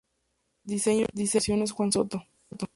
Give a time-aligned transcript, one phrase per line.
[0.63, 2.23] Diseño e ilustraciones: Juan Soto.